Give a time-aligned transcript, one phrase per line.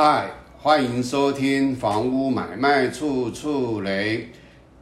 [0.00, 4.28] 嗨，欢迎收听房屋买卖处处雷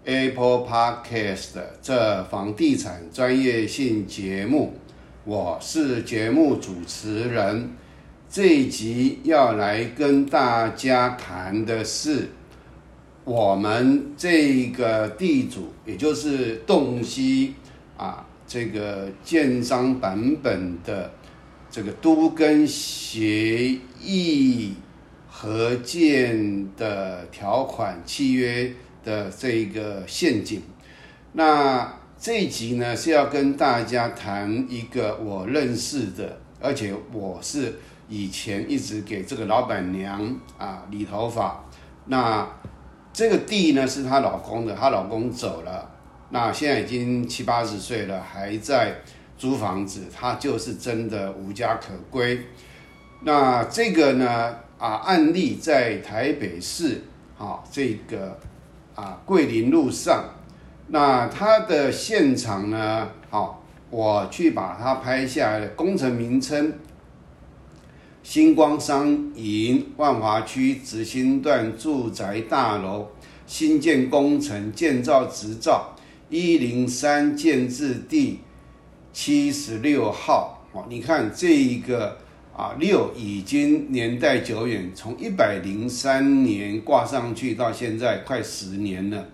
[0.04, 4.74] Apple Podcast 这房地产专业性节目，
[5.24, 7.70] 我是节目主持人。
[8.28, 12.28] 这一集要来跟大家谈的是，
[13.24, 17.54] 我们这个地主，也就是洞悉
[17.96, 21.10] 啊，这个建商版本的
[21.70, 24.74] 这个都跟协议。
[25.38, 28.72] 合建的条款契约
[29.04, 30.62] 的这个陷阱，
[31.34, 37.74] 那这一集呢是要跟大家谈一个我认识的，而且我是
[38.08, 41.62] 以前一直给这个老板娘啊理头发，
[42.06, 42.48] 那
[43.12, 45.90] 这个地呢是她老公的，她老公走了，
[46.30, 49.02] 那现在已经七八十岁了，还在
[49.36, 52.40] 租房子，她就是真的无家可归。
[53.20, 54.56] 那这个呢？
[54.78, 57.02] 啊，案例在台北市，
[57.38, 58.38] 啊，这个
[58.94, 60.34] 啊桂林路上，
[60.88, 66.74] 那它的现场呢，好，我去把它拍下来的工程名称：
[68.22, 73.08] 星光商银万华区直兴段住宅大楼
[73.46, 75.94] 新建工程建造执照
[76.28, 78.40] 一零三建制第
[79.12, 80.66] 七十六号。
[80.72, 82.18] 哦，你看这一个。
[82.56, 89.26] 啊，六已经年代久远，从一百零三年挂上去到现在快十年了。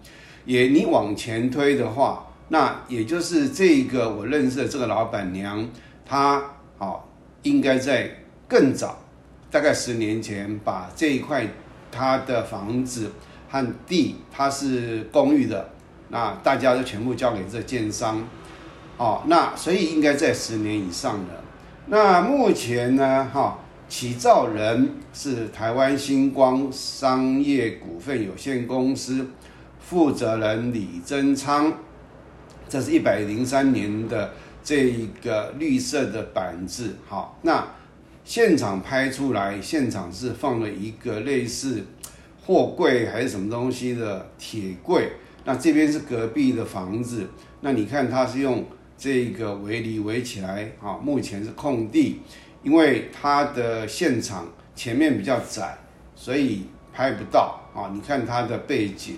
[0.44, 5.64] 也你往前推的话，那也就是这个我认识的这个老板娘，
[6.04, 6.42] 她
[6.78, 7.08] 好
[7.44, 8.10] 应该在
[8.48, 9.00] 更早，
[9.52, 11.46] 大概十年前把这一块
[11.92, 13.12] 她的房子
[13.48, 15.70] 和地，它是公寓的，
[16.08, 18.26] 那大家都全部交给这建商，
[18.96, 21.41] 哦，那所以应该在十年以上了。
[21.86, 29.28] 那目前呢，哈，起造人是台湾星光商业股份有限公司
[29.80, 31.72] 负责人李增昌，
[32.68, 34.32] 这是一百零三年的
[34.62, 37.66] 这一个绿色的板子，好，那
[38.24, 41.84] 现场拍出来，现场是放了一个类似
[42.46, 45.10] 货柜还是什么东西的铁柜，
[45.44, 47.28] 那这边是隔壁的房子，
[47.60, 48.64] 那你看它是用。
[49.02, 52.20] 这个围篱围起来啊，目前是空地，
[52.62, 54.46] 因为它的现场
[54.76, 55.76] 前面比较窄，
[56.14, 57.90] 所以拍不到啊。
[57.92, 59.16] 你看它的背景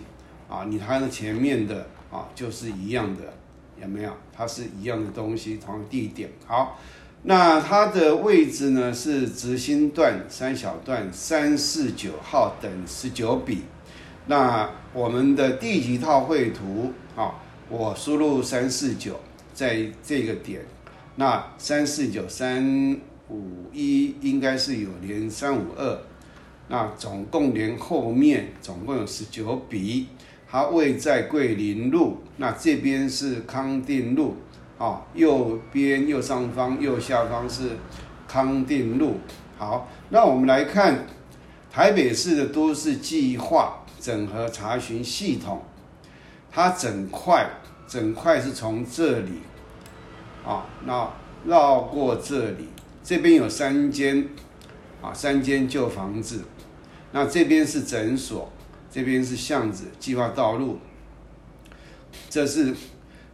[0.48, 3.34] 啊，你看前面的啊，就是一样的，
[3.78, 4.10] 有没有？
[4.34, 6.30] 它是一样的东西，同地点。
[6.46, 6.78] 好，
[7.24, 13.64] 那它的位置呢是直心段三小段三四九号等十九笔。
[14.28, 17.34] 那我们的地级套绘图啊，
[17.68, 19.20] 我输入三四九。
[19.54, 20.60] 在这个点，
[21.14, 25.98] 那三四九三五一应该是有连三五二，
[26.68, 30.08] 那总共连后面总共有十九笔，
[30.48, 34.34] 它位在桂林路，那这边是康定路，
[34.76, 37.70] 啊，右边右上方右下方是
[38.26, 39.18] 康定路。
[39.56, 41.06] 好，那我们来看
[41.70, 45.62] 台北市的都市计划整合查询系统，
[46.50, 47.48] 它整块。
[47.86, 49.40] 整块是从这里，
[50.44, 51.08] 啊，那
[51.44, 52.68] 绕过这里，
[53.02, 54.28] 这边有三间，
[55.02, 56.42] 啊，三间旧房子，
[57.12, 58.50] 那这边是诊所，
[58.90, 60.78] 这边是巷子，计划道路，
[62.30, 62.74] 这是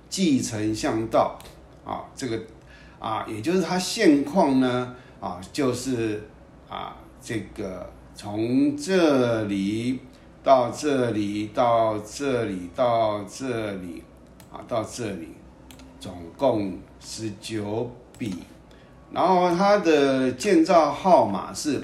[0.08, 1.38] 继承巷道，
[1.84, 2.40] 啊，这个，
[2.98, 6.28] 啊，也就是它现况呢，啊，就是
[6.68, 10.00] 啊，这个从这里
[10.42, 14.02] 到这里到这里到这里。
[14.52, 15.28] 啊，到这里
[16.00, 18.34] 总共十九笔，
[19.12, 21.82] 然后它的建造号码是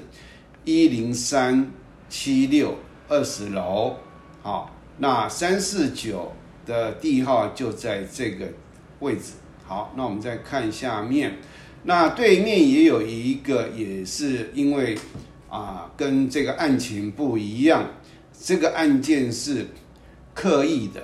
[0.65, 1.71] 一零三
[2.09, 2.77] 七六
[3.09, 3.97] 二十楼，
[4.43, 6.33] 好，那三四九
[6.65, 8.47] 的地号就在这个
[9.01, 9.35] 位置。
[9.65, 11.39] 好，那我们再看下面，
[11.85, 14.99] 那对面也有一个，也是因为
[15.49, 17.85] 啊，跟这个案情不一样，
[18.33, 19.67] 这个案件是
[20.35, 21.03] 刻意的。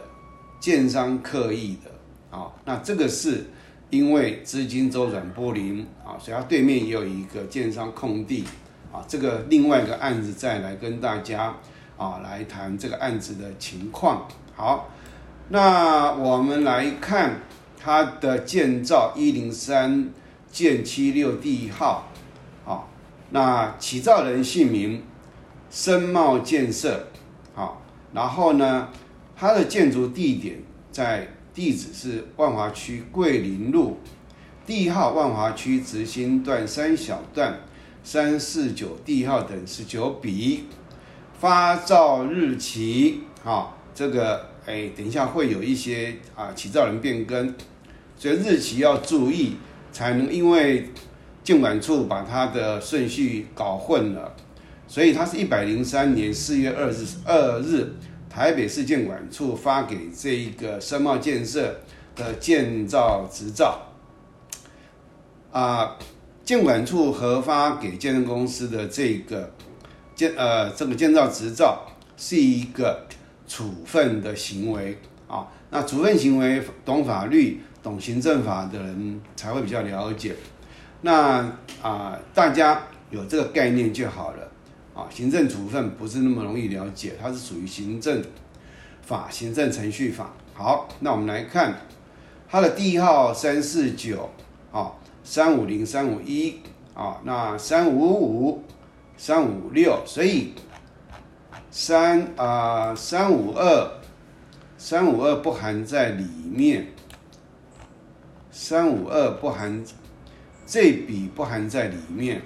[0.62, 1.90] 建商刻意的
[2.38, 3.44] 啊，那这个是
[3.90, 8.44] 因为资金周转不灵啊，所以它对面也有一个建商空地
[8.92, 11.52] 啊，这个另外一个案子再来跟大家
[11.96, 14.28] 啊来谈这个案子的情况。
[14.54, 14.88] 好，
[15.48, 17.40] 那我们来看
[17.76, 20.10] 它的建造一零三
[20.48, 22.06] 建七六地号，
[22.64, 22.86] 啊，
[23.30, 25.02] 那起造人姓名
[25.70, 27.08] 深茂建设，
[27.52, 27.82] 好，
[28.14, 28.88] 然后呢？
[29.42, 30.62] 它的建筑地点
[30.92, 33.96] 在地址是万华区桂林路，
[34.64, 37.58] 地号万华区直兴段三小段，
[38.04, 40.66] 三四九地号等十九笔，
[41.40, 47.52] 发照日期啊，这个哎，等一下会有一些啊起造人变更，
[48.16, 49.56] 所以日期要注意，
[49.90, 50.88] 才能因为
[51.42, 54.36] 监管处把它的顺序搞混了，
[54.86, 57.92] 所以它是一百零三年四月二日二日，
[58.32, 61.78] 台北市建管处发给这一个深茂建设
[62.16, 63.78] 的建造执照。
[65.50, 65.98] 啊，
[66.42, 69.52] 建管处核发给建设公司的这个
[70.14, 71.86] 建呃这个建造执照
[72.16, 73.06] 是一个
[73.46, 74.96] 处分的行为
[75.28, 75.46] 啊。
[75.68, 80.34] 那处分行为懂法律、懂行政法的人才会比较了解。
[81.02, 81.46] 那
[81.82, 84.51] 啊，大家有这个概念就好了
[84.94, 85.06] 啊。
[85.10, 88.22] 行政处分不是那么容易了解，它是属于行政
[89.02, 90.32] 法、行政程序法。
[90.54, 91.74] 好，那我们来看
[92.48, 94.30] 它的第一号三四九
[94.70, 94.92] 啊。
[95.24, 96.58] 三五零三五一
[96.94, 98.64] 啊，那三五五
[99.16, 100.52] 三五六，所以
[101.70, 104.00] 三啊三五二
[104.76, 106.88] 三五二不含在里面，
[108.50, 109.84] 三五二不含
[110.66, 112.42] 这笔不含在里面，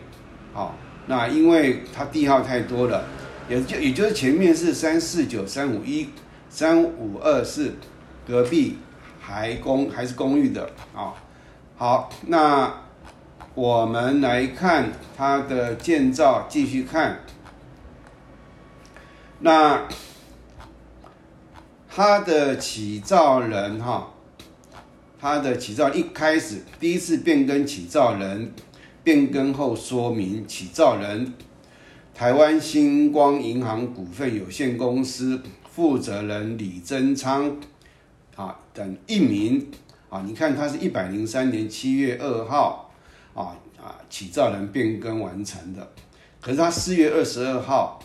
[0.52, 0.75] 好，
[1.06, 3.05] 那因为它地号太多了，
[3.49, 6.11] 也就也就是前面是三四九三五一
[6.50, 7.75] 三五二四
[8.26, 8.79] 隔壁
[9.20, 11.14] 还公还是公寓的啊。
[11.76, 12.82] 好，那
[13.55, 17.20] 我们来看它的建造，继续看。
[19.41, 19.87] 那
[21.88, 24.12] 它的起造人哈，
[25.20, 28.53] 它的起造一开始第一次变更起造人，
[29.06, 31.32] 变更后说明起造人，
[32.12, 37.56] 台湾星光银行股份有限公司负责人李增昌
[38.35, 39.70] 啊等一名。
[40.08, 42.91] 啊，你看，他是一百零三年七月二号，
[43.32, 45.88] 啊啊，起造人变更完成的。
[46.41, 48.00] 可是他四月二十二号，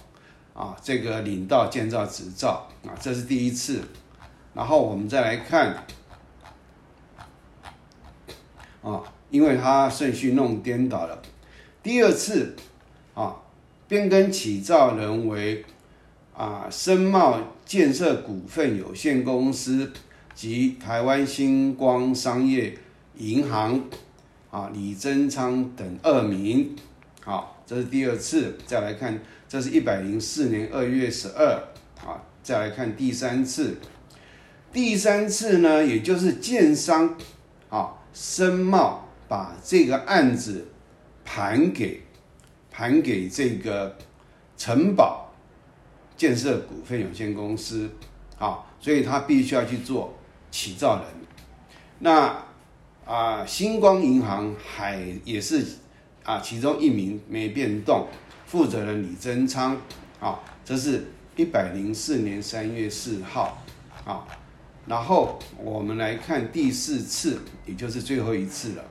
[0.53, 3.81] 啊，这个领到建造执照，啊，这是第一次。
[4.53, 5.83] 然后我们再来看，
[8.83, 11.19] 啊，因为他顺序弄颠倒了。
[11.81, 12.55] 第二次，
[13.15, 13.35] 啊，
[13.87, 15.65] 变更起造人为
[16.35, 19.91] 啊深茂建设股份有限公司。
[20.33, 22.73] 及台湾星光商业
[23.17, 23.79] 银行
[24.49, 26.73] 啊，李增昌等二名，
[27.21, 28.57] 好，这是第二次。
[28.65, 31.61] 再来看，这是一百零四年二月十二
[31.99, 32.23] 啊。
[32.41, 33.77] 再来看第三次，
[34.71, 37.15] 第三次呢，也就是建商
[37.69, 40.67] 啊，申茂把这个案子
[41.23, 42.01] 盘给
[42.69, 43.95] 盘给这个
[44.57, 45.31] 城堡
[46.17, 47.89] 建设股份有限公司
[48.37, 50.13] 啊，所以他必须要去做。
[50.51, 51.05] 起造人，
[51.99, 52.43] 那
[53.05, 55.65] 啊，星光银行还也是
[56.25, 58.05] 啊，其中一名没变动，
[58.45, 59.77] 负责人李增昌
[60.19, 61.05] 啊，这是
[61.37, 63.63] 一百零四年三月四号
[64.03, 64.27] 啊，
[64.85, 68.83] 然后我们来看第四次，也就是最后一次了。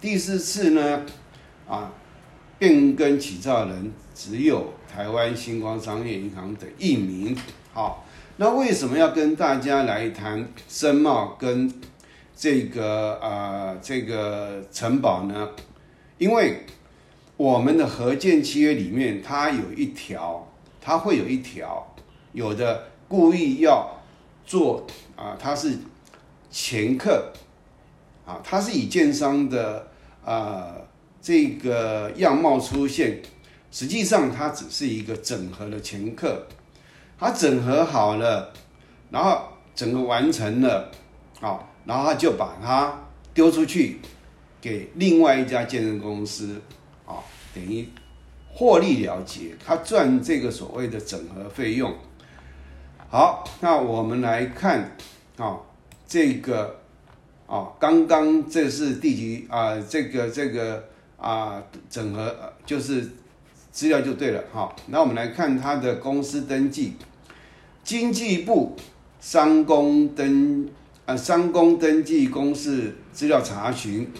[0.00, 1.04] 第四次呢，
[1.68, 1.92] 啊，
[2.58, 7.36] 变更起造人只有台湾星光商业银行的一名，
[7.72, 8.04] 好。
[8.40, 11.68] 那为什么要跟大家来谈申茂跟
[12.36, 15.48] 这个啊这个城堡呢？
[16.18, 16.64] 因为
[17.36, 20.46] 我们的合建契约里面，它有一条，
[20.80, 21.92] 它会有一条，
[22.32, 24.00] 有的故意要
[24.46, 25.76] 做啊，它是
[26.48, 27.32] 前客
[28.24, 29.88] 啊，它是以建商的
[30.24, 30.74] 啊
[31.20, 33.20] 这个样貌出现，
[33.70, 36.46] 实际上它只是一个整合的前客。
[37.20, 38.52] 他整合好了，
[39.10, 39.42] 然后
[39.74, 40.88] 整个完成了，
[41.40, 42.96] 啊，然后他就把它
[43.34, 43.98] 丢出去
[44.60, 46.62] 给另外一家健身公司，
[47.04, 47.18] 啊，
[47.52, 47.88] 等于
[48.52, 51.92] 获利了结，他赚这个所谓的整合费用。
[53.10, 54.96] 好，那我们来看，
[55.38, 55.58] 啊，
[56.06, 56.82] 这个，
[57.48, 59.74] 哦，刚刚这是第几啊？
[59.88, 60.84] 这个这个
[61.16, 62.36] 啊，整合
[62.66, 63.10] 就是
[63.72, 66.94] 资料就对了，哈，那我们来看他的公司登记。
[67.82, 68.76] 经济部
[69.18, 70.68] 商工登
[71.06, 74.12] 啊商工登记公示资料查询，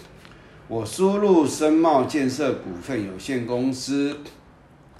[0.67, 4.17] 我输入深茂建设股份有限公司，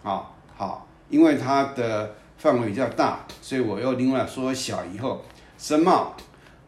[0.03, 5.25] 啊好，因为它的范围比较大，所以我又另外缩小以后，
[5.57, 6.15] 深茂，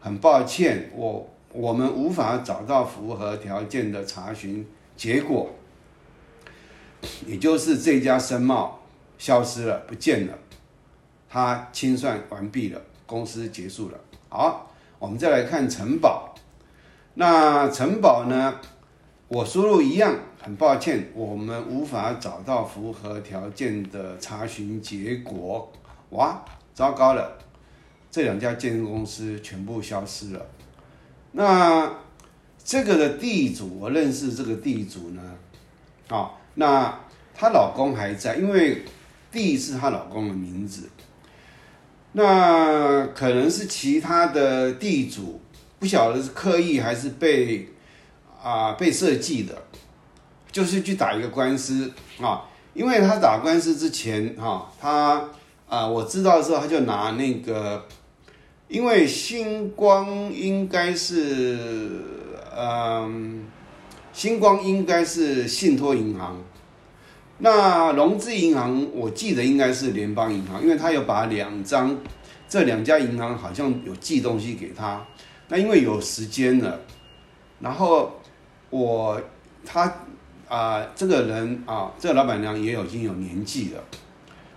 [0.00, 4.66] 很抱歉，我我们无法找到符合条件的查询
[4.96, 5.50] 结果，
[7.26, 8.80] 也就是这家申茂
[9.18, 10.38] 消失了，不见了。
[11.28, 13.98] 它清算完毕了，公司结束了。
[14.28, 16.34] 好，我们再来看城堡。
[17.14, 18.54] 那城堡呢？
[19.28, 25.72] 我输入一样，很抱歉，我们无法找到符合条件的查询结果。
[26.10, 26.44] 哇，
[26.74, 27.38] 糟糕了，
[28.10, 30.46] 这两家建筑公司全部消失了。
[31.32, 31.90] 那
[32.64, 35.22] 这个的地主，我认识这个地主呢，
[36.08, 37.00] 啊，那
[37.34, 38.84] 她老公还在，因为
[39.30, 40.88] 地是她老公的名字。
[42.12, 45.40] 那可能是其他的地主，
[45.78, 47.68] 不晓得是刻意还是被
[48.42, 49.54] 啊被设计的，
[50.50, 52.44] 就是去打一个官司啊。
[52.74, 55.28] 因为他打官司之前哈，他
[55.66, 57.82] 啊我知道的时候，他就拿那个，
[58.72, 62.00] 因为星光应该是
[62.56, 63.44] 嗯，
[64.14, 66.42] 星光应该是信托银行，
[67.36, 71.98] 那融资银行我记得应该是联邦银行，因为他有把两张。
[72.48, 75.06] 这两家银行好像有寄东西给他，
[75.48, 76.80] 那因为有时间了，
[77.60, 78.20] 然后
[78.68, 79.20] 我
[79.64, 79.90] 他
[80.48, 83.82] 啊这个人啊这个老板娘也有已经有年纪了，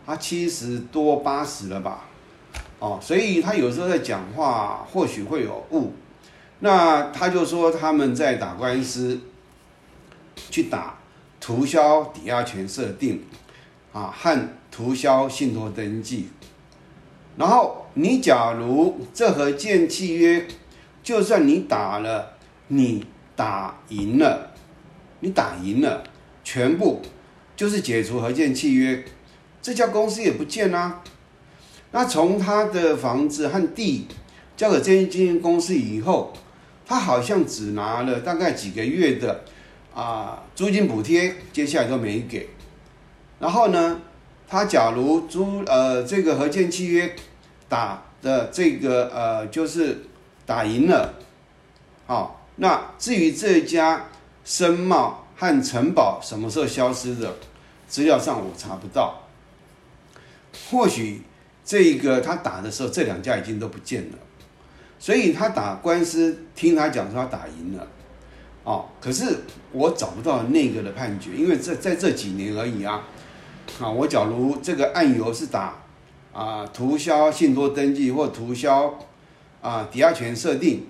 [0.05, 2.04] 他七十多八十了吧，
[2.85, 5.91] 哦，所以他有时候在讲话或许会有误，
[6.59, 9.19] 那他就说他们在打官司，
[10.51, 10.99] 去打
[11.39, 13.23] 涂销抵押权设定
[13.91, 16.29] 啊和涂销信托登记。
[17.37, 20.47] 然后你假如这合建契约，
[21.01, 22.33] 就算你打了，
[22.67, 23.03] 你
[23.35, 24.51] 打赢了，
[25.21, 26.03] 你打赢了，
[26.43, 27.01] 全部
[27.55, 29.03] 就是解除合建契约，
[29.59, 31.01] 这家公司也不见啦。
[31.95, 34.05] 那从他的房子和地
[34.57, 36.33] 交给这间公司以后，
[36.85, 39.45] 他好像只拿了大概几个月的
[39.93, 42.49] 啊租金补贴，接下来都没给。
[43.39, 44.01] 然后呢？
[44.47, 47.15] 他假如租呃这个合建契约
[47.69, 50.05] 打的这个呃就是
[50.45, 51.13] 打赢了，
[52.05, 54.07] 好，那至于这家
[54.43, 57.33] 申茂和城堡什么时候消失的，
[57.87, 59.23] 资料上我查不到。
[60.69, 61.21] 或许
[61.65, 64.17] 这个他打的时候，这两家已经都不见了，
[64.99, 67.87] 所以他打官司，听他讲说他打赢了，
[68.63, 69.25] 哦，可是
[69.71, 73.01] 我找不到那个的判决，因为在在这几年而已啊。
[73.79, 75.81] 啊，我假如这个案由是打
[76.31, 78.99] 啊涂销信托登记或涂销
[79.59, 80.85] 啊抵押权设定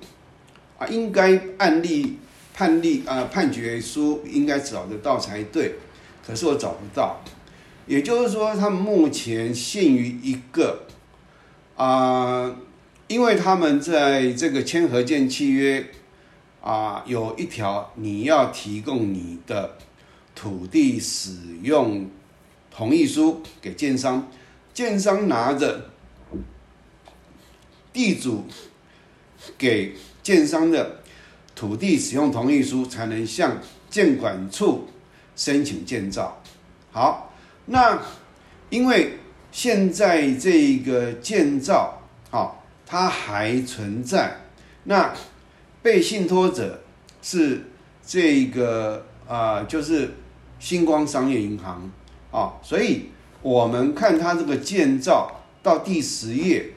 [0.78, 2.20] 啊，应该案例
[2.54, 5.76] 判例啊判决书应该找得到才对，
[6.28, 7.22] 可是我找不到。
[7.88, 10.86] 也就是说，他们目前限于一个
[11.76, 12.56] 啊，
[13.08, 15.92] 因为他们在这个签合建契约
[16.62, 19.78] 啊，有一条你要提供你的
[20.34, 22.10] 土地使用。
[22.78, 24.30] 同意书给建商，
[24.74, 25.92] 建商拿着
[27.94, 28.44] 地主
[29.58, 31.00] 给建商的
[31.56, 34.90] 土地使用同意书，才能向建管处
[35.38, 36.44] 申请建造。
[36.92, 37.25] 好，
[37.66, 38.02] 那
[38.70, 39.20] 因为
[39.52, 44.38] 现在这个建造，好，它还存在。
[44.84, 45.14] 那
[45.82, 46.82] 被信托者
[47.22, 47.66] 是
[48.06, 50.16] 这个啊，就是
[50.60, 51.92] 星光商业银行。
[52.32, 56.72] 啊，所以我们看它这个建造到第十页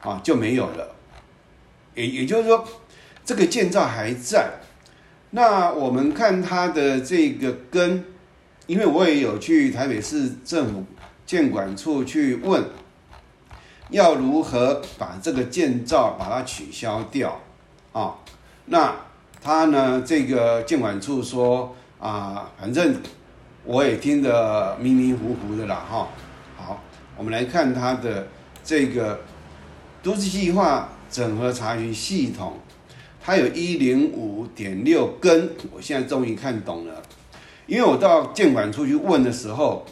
[0.00, 0.94] 啊就没有了，
[1.94, 2.66] 也也就是说，
[3.22, 4.54] 这个建造还在。
[5.32, 8.06] 那我们看它的这个根，
[8.66, 10.84] 因为我也有去台北市政府
[11.24, 12.64] 建管处去问，
[13.90, 17.40] 要如何把这个建造把它取消掉
[17.92, 18.16] 啊？
[18.66, 18.94] 那
[19.42, 22.94] 他呢，这个建管处说啊，反正。
[23.68, 26.08] 我也听得迷迷糊糊的啦，哈。
[26.56, 26.80] 好，
[27.16, 28.28] 我们来看它的
[28.62, 29.18] 这个
[30.04, 32.60] 都市计划整合查询系统，
[33.20, 37.02] 它有一零五点六根，我现在终于看懂了。
[37.66, 39.84] 因为我到建管处去问的时候，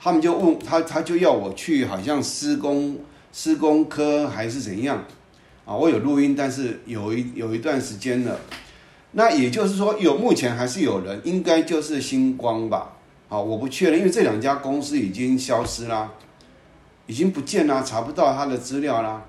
[0.00, 2.98] 他们就问他，他就要我去，好像施工
[3.32, 5.04] 施工科还是怎样
[5.64, 5.74] 啊？
[5.74, 8.38] 我有录音，但是有一有一段时间了。
[9.12, 12.96] 那也就是说，有目前还是有人，应该就是星光吧。
[13.28, 16.12] 好，我不确认，因为这两家公司已经消失啦，
[17.06, 19.24] 已经不见啦，查不到他的资料啦，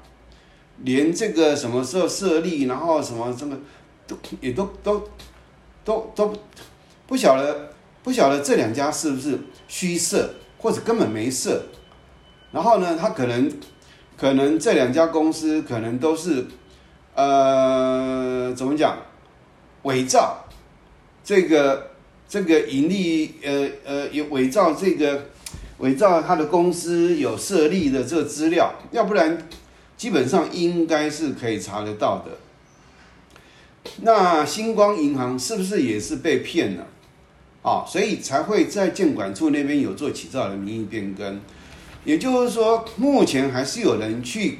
[0.83, 3.57] 连这个什么时候设立，然后什么什么，
[4.05, 5.01] 都也都都
[5.83, 6.33] 都都
[7.07, 7.68] 不晓得，
[8.09, 9.37] 不晓得这两家是不是
[9.67, 11.65] 虚设，或者根本没设。
[12.51, 13.51] 然后呢，他可能
[14.17, 16.47] 可能这两家公司可能都是
[17.13, 18.97] 呃，怎么讲，
[19.83, 20.47] 伪造
[21.23, 21.87] 这个。
[22.31, 25.25] 这个盈利，呃呃，有伪造这个，
[25.79, 29.35] 伪造他的公司有设立的这个资料，要不然
[29.97, 32.37] 基本上应该是可以查得到的。
[34.01, 36.85] 那星光银行是不是也是被骗了？
[37.61, 41.39] 啊，所以才会在建管处那边有做起造的名义变更。
[42.05, 44.57] 也就是说，目前还是有人去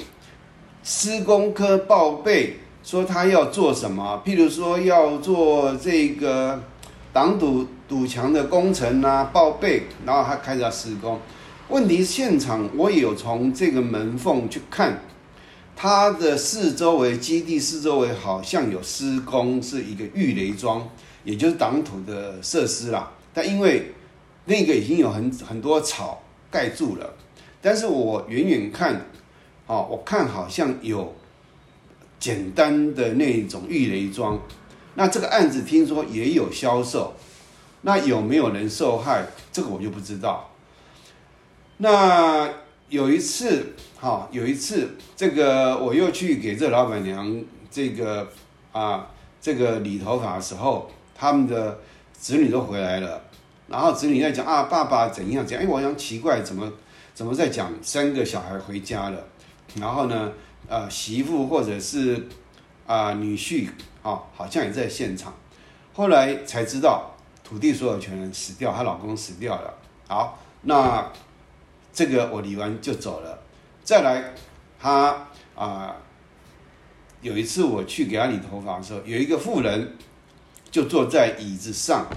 [0.84, 6.62] 施工科报备，说他要做什么，譬如说要做这个
[7.14, 11.20] 挡堵堵墙的工程啊，报备，然后他开始要施工。
[11.70, 15.02] 问题现场我也有从这个门缝去看，
[15.76, 20.90] 它的四周围基地四周围好像有施工，是一个预雷桩，
[21.24, 23.12] 也就是挡土的设施啦。
[23.34, 23.92] 但因为
[24.46, 27.14] 那个已经有很很多草盖住了。
[27.62, 29.06] 但是我远远看，
[29.68, 31.14] 哦，我看好像有
[32.18, 34.40] 简单的那种预雷装，
[34.96, 37.14] 那这个案子听说也有销售，
[37.82, 39.28] 那有没有人受害？
[39.52, 40.50] 这个我就不知道。
[41.78, 42.50] 那
[42.88, 48.30] 有一次，哈，有一次，这个我又去给这老板娘这个
[48.72, 49.12] 啊
[49.42, 51.78] 这个理头发的时候，他们的
[52.14, 53.22] 子女都回来了，
[53.68, 56.72] 然后子女在讲啊，爸爸怎样怎样，哎，我想奇怪怎么。
[57.12, 59.22] 怎么在讲三个小孩回家了，
[59.76, 60.32] 然后呢，
[60.70, 62.30] 呃，媳妇或者是
[62.88, 63.68] 啊女婿
[64.02, 65.34] 啊，好像也在现场。
[65.92, 67.12] 后来才知道
[67.44, 69.74] 土地所有权人死掉，她老公死掉了。
[70.08, 71.12] 好，那
[71.92, 73.38] 这个我理完就走了。
[73.84, 74.34] 再来，
[74.80, 75.94] 他啊，
[77.20, 79.94] 有一次我去给他理头发的时候，有一个妇人
[80.72, 82.08] 就坐在椅子上。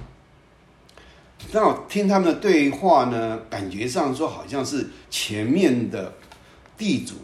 [1.51, 6.13] 那我听他们的对话呢，感觉上说好像是前面的
[6.79, 7.15] 地主，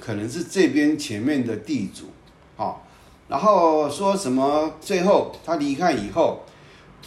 [0.00, 2.06] 可能是这边前面的地主，
[2.56, 2.84] 好，
[3.28, 4.74] 然后说什么？
[4.80, 6.42] 最后他离开以后，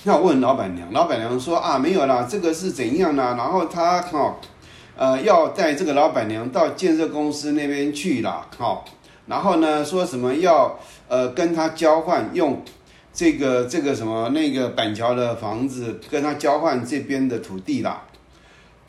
[0.06, 3.36] 那我问老板娘，老板娘说啊，没有啦，这个是怎样呢？
[3.38, 4.38] 然后他哈，
[4.96, 8.86] 呃，要带这个老板娘到建设公司那边去了，好，
[9.28, 10.80] 然后呢，说什么要
[11.10, 12.64] 呃跟他交换用。
[13.16, 18.04] 这个这个什么那个板桥的房子跟他交换这边的土地啦，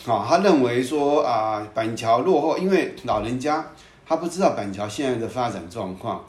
[0.04, 3.64] 好，他认为说啊板桥落后，因为老人家
[4.04, 6.25] 他不知道板桥现在的发展状况，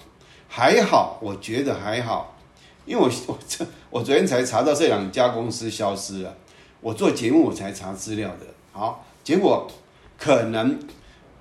[0.48, 2.38] 还好，我觉得还好，
[2.86, 6.38] 因为我 我这我昨天才查到这两家公司消失了，
[6.82, 9.68] 我做节目我才查资料的，好，结果
[10.20, 10.78] 可能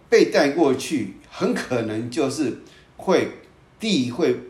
[0.09, 2.62] 被带过去，很可能就是
[2.97, 3.29] 会
[3.79, 4.40] 地会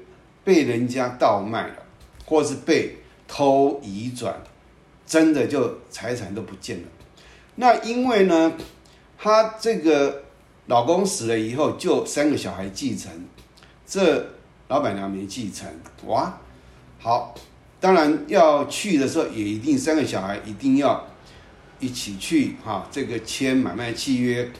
[0.45, 1.83] 被人家倒卖了。
[2.27, 4.43] 或是被偷移转，
[5.07, 6.85] 真的就财产都不见了。
[7.55, 8.53] 那因为呢，
[9.17, 10.25] 她这个
[10.67, 13.11] 老公死了以后，就三个小孩继承，
[13.87, 14.31] 这
[14.69, 15.67] 老板娘没继承。
[16.07, 16.39] 哇，
[16.99, 17.35] 好，
[17.81, 21.07] 当然要去的时候，也一定三个小孩一定要
[21.79, 22.87] 一起去哈。
[22.91, 24.51] 这个签买卖契约，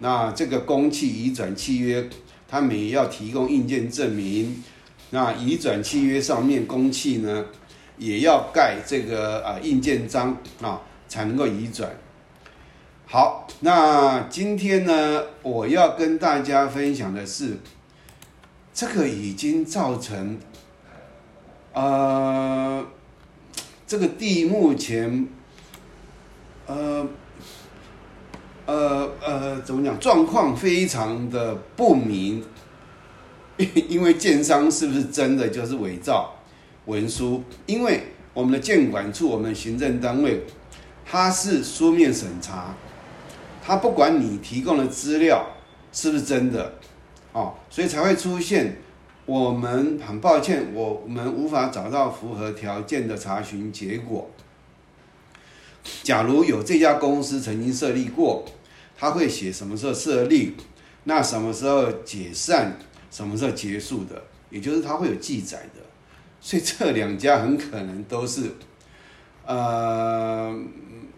[0.00, 2.10] 那这个公契移转契约，
[2.48, 4.62] 他们也要提供印件证明。
[5.14, 7.44] 那移转契约上面公契呢，
[7.98, 11.90] 也要盖这个啊印鉴章啊，才能够移转。
[13.06, 17.58] 好，那今天呢，我要跟大家分享的是，
[18.72, 20.38] 这个已经造成，
[21.74, 22.86] 呃，
[23.86, 25.28] 这个地目前，
[26.66, 27.06] 呃，
[28.64, 30.00] 呃呃，怎么讲？
[30.00, 32.42] 状况非常的不明。
[33.88, 36.34] 因为建商是不是真的就是伪造
[36.86, 37.42] 文书？
[37.66, 38.02] 因为
[38.34, 40.42] 我们的建管处，我们行政单位，
[41.04, 42.74] 它是书面审查，
[43.62, 45.46] 它不管你提供的资料
[45.92, 46.74] 是不是真的，
[47.32, 48.78] 哦，所以才会出现
[49.26, 54.30] 我们很抱歉，我们无法找到符合条件的查询结果。
[56.02, 58.44] 假如有这家公司曾经设立过，
[58.96, 60.54] 他会写什么时候设立，
[61.04, 62.78] 那什么时候解散？
[63.12, 64.20] 什么时候结束的？
[64.50, 65.80] 也就是它会有记载的，
[66.38, 68.50] 所以这两家很可能都是，
[69.46, 70.54] 呃，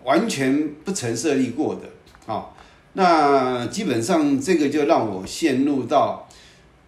[0.05, 1.83] 完全不曾设立过的。
[2.27, 2.57] 好，
[2.93, 6.29] 那基本上这个就让我陷入到，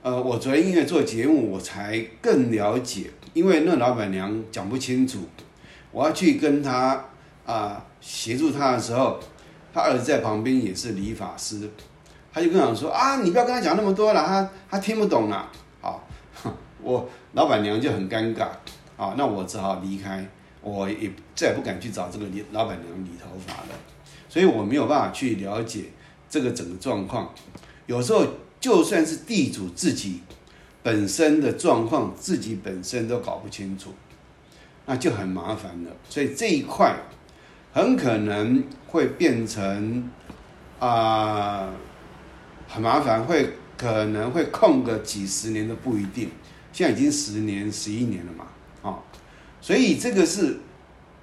[0.02, 5.18] 呃，我昨天因为做节目，我才更了解，因为那老板娘讲不清楚，
[5.90, 7.06] 我要去跟他
[7.44, 9.18] 啊协助他的时候，
[9.74, 11.68] 他儿子在旁边也是理发师。
[12.37, 15.51] 他就跟我说啊，你不要跟他讲那么多了，他他听不懂了。
[15.81, 16.07] 好，
[16.83, 18.49] 我老板娘就很尴尬
[18.99, 20.22] 啊，那我只好离开，
[20.61, 23.68] 我也再也不敢去找这个理老板娘理头发了。
[24.29, 25.85] 所以我没有办法去了解
[26.29, 27.33] 这个整个状况。
[27.87, 28.22] 有时候
[28.61, 30.20] 就算是地主自己
[30.83, 33.94] 本身的状况，自己本身都搞不清楚，
[34.85, 35.90] 那就很麻烦了。
[36.11, 36.94] 所以这一块
[37.72, 40.11] 很可能会变成
[40.79, 41.70] 啊。
[42.68, 46.31] 很麻烦，会可能会空个几十年都不一定。
[46.72, 48.46] 现在已经十年、十一年了嘛，
[48.83, 48.98] 啊，
[49.61, 50.59] 所以这个是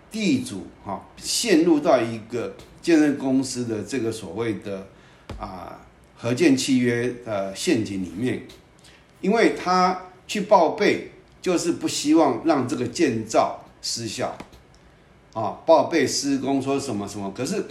[0.09, 4.87] 地主哈陷入到一个建设公司的这个所谓的
[5.39, 5.79] 啊
[6.17, 8.47] 合建契约的陷阱里面，
[9.21, 14.35] 因为他去报备，就是不希望让这个建造失效
[15.33, 17.65] 啊，报备施工说什么什么，可是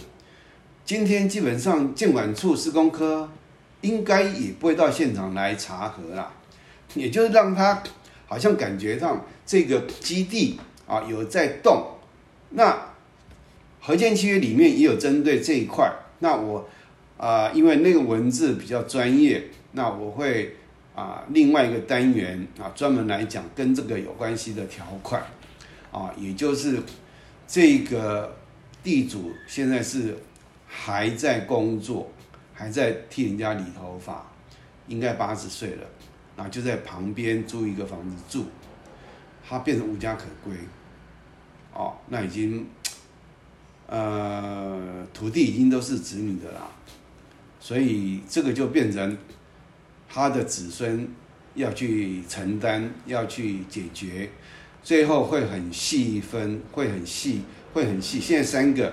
[0.85, 3.29] 今天基本上建管处施工科
[3.83, 6.33] 应该也不会到现场来查核啦，
[6.95, 7.83] 也就是让他
[8.27, 11.87] 好像感觉上这个基地啊有在动。
[12.51, 12.77] 那
[13.81, 16.69] 核建契约里面也有针对这一块，那我
[17.19, 19.43] 啊，因为那个文字比较专业，
[19.73, 20.57] 那我会
[20.95, 25.23] 啊另外一个单元啊专门来讲跟这个有关系的条款
[25.91, 26.81] 啊，也就是
[27.49, 28.37] 这个
[28.83, 30.17] 地主现在是
[30.67, 32.11] 还在工作，
[32.53, 34.31] 还在替人家理头发，
[34.89, 35.87] 应该八十岁了，
[36.37, 38.47] 那就在旁边租一个房子住，
[39.49, 40.55] 他变成无家可归。
[41.75, 42.67] 哦，那已经，
[43.87, 46.69] 呃，土地已经都是子女的啦，
[47.59, 49.17] 所以这个就变成
[50.07, 51.09] 他的子孙
[51.55, 54.29] 要去承担，要去解决，
[54.83, 58.21] 最后会很细分，会很细，会很细。
[58.21, 58.93] 现在三个，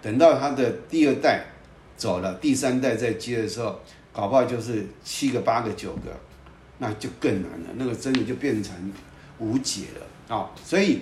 [0.00, 1.44] 等到他的第二代
[1.96, 3.80] 走了，第三代再接的时候，
[4.12, 6.10] 搞不好就是七个、八个、九个，
[6.78, 7.68] 那就更难了。
[7.76, 8.74] 那个真的就变成
[9.38, 10.50] 无解了啊！
[10.64, 11.00] 所以。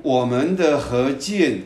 [0.00, 1.60] 我们的合建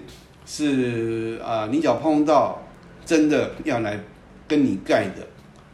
[0.46, 2.62] 是啊，你只要碰到
[3.04, 4.00] 真的要来
[4.48, 5.16] 跟你盖的，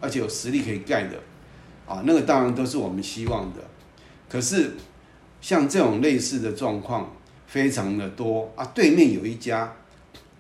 [0.01, 1.17] 而且有实力可以盖的
[1.87, 3.61] 啊，那个当然都是我们希望的。
[4.29, 4.73] 可是
[5.41, 7.15] 像这种类似的状况
[7.47, 9.73] 非常的多啊，对面有一家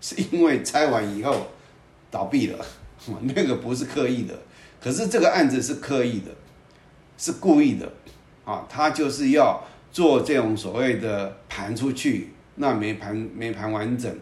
[0.01, 1.47] 是因为拆完以后
[2.11, 2.65] 倒闭了，
[3.23, 4.35] 那个不是刻意的，
[4.81, 6.31] 可是这个案子是刻意的，
[7.17, 7.93] 是故意的
[8.45, 9.63] 啊，他就是要。
[9.91, 14.15] 做这种所谓的盘出去，那没盘没盘完整，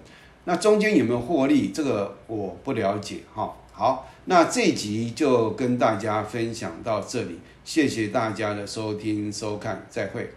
[0.44, 1.70] 那中间有没有获利？
[1.70, 3.52] 这个我不了解哈。
[3.72, 10.30] 好，那这集就跟大家分享到这里，谢谢大家的收听收看，再会。